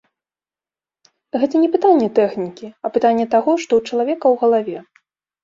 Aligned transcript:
Гэта 1.43 1.55
не 1.63 1.69
пытанне 1.75 2.07
тэхнікі, 2.21 2.67
а 2.85 2.91
пытанне 2.97 3.25
таго, 3.37 3.51
што 3.67 3.71
ў 3.79 3.81
чалавека 3.89 4.25
ў 4.35 4.43
галаве. 4.47 4.77